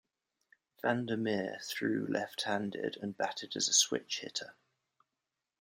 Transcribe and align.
Vander 0.81 1.15
Meer 1.15 1.59
threw 1.61 2.07
left-handed 2.07 2.97
and 3.03 3.15
batted 3.15 3.55
as 3.55 3.67
a 3.69 3.73
switch 3.73 4.21
hitter. 4.21 4.55